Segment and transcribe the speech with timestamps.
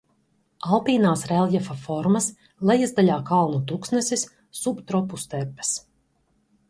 [0.75, 2.29] Alpīnās reljefa formas,
[2.71, 4.25] lejasdaļā kalnu tuksnesis,
[4.63, 5.77] subtropu stepes.